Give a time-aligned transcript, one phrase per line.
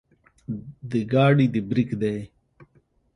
[0.89, 2.15] د ګاډي د برېک دے